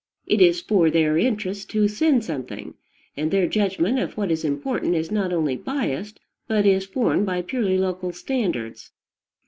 [0.25, 2.73] It is for their interest to send something;
[3.15, 7.43] and their judgment of what is important is not only biased, but is formed by
[7.43, 8.89] purely local standards.